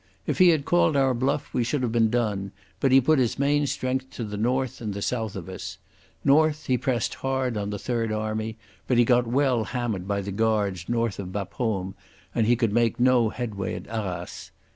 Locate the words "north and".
4.35-4.95